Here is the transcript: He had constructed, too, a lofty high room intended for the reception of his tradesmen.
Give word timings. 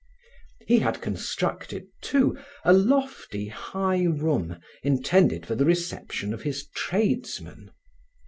He 0.65 0.79
had 0.79 0.99
constructed, 0.99 1.85
too, 2.01 2.35
a 2.65 2.73
lofty 2.73 3.49
high 3.49 4.05
room 4.05 4.57
intended 4.81 5.45
for 5.45 5.53
the 5.53 5.63
reception 5.63 6.33
of 6.33 6.41
his 6.41 6.65
tradesmen. 6.73 7.69